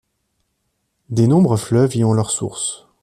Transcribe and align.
Des 1.11 1.27
nombreux 1.27 1.57
fleuves 1.57 1.95
y 1.95 2.03
ont 2.03 2.13
leurs 2.13 2.31
sources. 2.31 2.87